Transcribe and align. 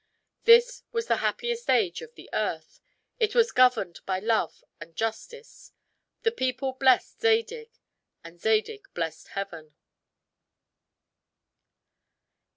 This 0.45 0.81
was 0.91 1.05
the 1.05 1.17
happiest 1.17 1.69
age 1.69 2.01
of 2.01 2.15
the 2.15 2.27
earth; 2.33 2.81
it 3.19 3.35
was 3.35 3.51
governed 3.51 3.99
by 4.07 4.17
love 4.17 4.63
and 4.79 4.95
justice. 4.95 5.73
The 6.23 6.31
people 6.31 6.73
blessed 6.73 7.21
Zadig, 7.21 7.69
and 8.23 8.41
Zadig 8.41 8.87
blessed 8.95 9.27
Heaven. 9.37 9.75